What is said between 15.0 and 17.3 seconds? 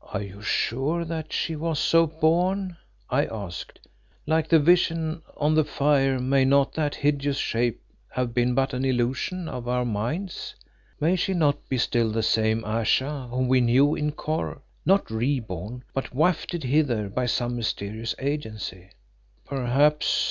re born, but wafted hither by